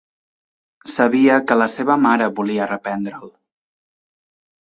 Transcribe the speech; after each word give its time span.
Sabia 0.93 1.35
que 1.51 1.57
la 1.61 1.67
seva 1.73 1.97
mare 2.05 2.29
volia 2.39 2.69
reprendre'l. 2.71 3.29